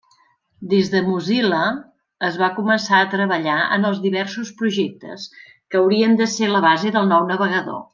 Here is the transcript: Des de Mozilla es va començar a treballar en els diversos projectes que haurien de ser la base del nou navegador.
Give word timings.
Des 0.69 0.87
de 0.93 1.01
Mozilla 1.09 1.59
es 2.29 2.39
va 2.43 2.49
començar 2.57 3.01
a 3.03 3.11
treballar 3.13 3.59
en 3.77 3.87
els 3.93 4.03
diversos 4.09 4.53
projectes 4.63 5.29
que 5.53 5.83
haurien 5.85 6.23
de 6.23 6.33
ser 6.37 6.55
la 6.57 6.67
base 6.69 6.99
del 6.99 7.11
nou 7.17 7.33
navegador. 7.35 7.83